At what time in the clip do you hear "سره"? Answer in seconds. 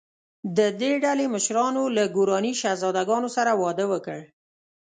3.35-3.51